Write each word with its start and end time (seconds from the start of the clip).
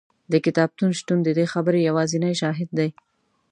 د 0.31 0.33
کتابتون 0.45 0.89
شتون 0.99 1.19
د 1.23 1.29
دې 1.37 1.45
خبرې 1.53 1.79
یوازینی 1.89 2.33
شاهد 2.41 2.69
دی. 2.77 2.89